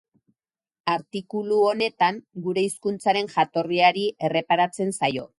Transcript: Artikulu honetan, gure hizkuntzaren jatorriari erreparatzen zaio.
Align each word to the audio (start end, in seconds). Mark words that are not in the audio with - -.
Artikulu 0.93 1.59
honetan, 1.65 2.17
gure 2.47 2.63
hizkuntzaren 2.69 3.29
jatorriari 3.33 4.07
erreparatzen 4.29 4.91
zaio. 5.01 5.27